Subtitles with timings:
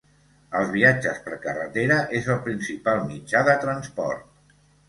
[0.59, 4.59] Els viatges per carretera és el principal mitjà de transport.